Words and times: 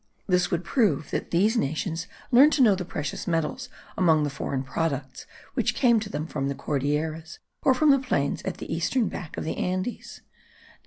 This 0.25 0.49
would 0.49 0.63
prove 0.63 1.11
that 1.11 1.29
these 1.29 1.55
nations 1.55 2.07
learned 2.31 2.53
to 2.53 2.63
know 2.63 2.73
the 2.73 2.83
precious 2.83 3.27
metals 3.27 3.69
among 3.95 4.23
the 4.23 4.31
foreign 4.31 4.63
products 4.63 5.27
which 5.53 5.75
came 5.75 5.99
to 5.99 6.09
them 6.09 6.25
from 6.25 6.47
the 6.47 6.55
Cordilleras,* 6.55 7.37
or 7.61 7.75
from 7.75 7.91
the 7.91 7.99
plains 7.99 8.41
at 8.41 8.57
the 8.57 8.73
eastern 8.73 9.09
back 9.09 9.37
of 9.37 9.43
the 9.43 9.57
Andes. 9.57 10.21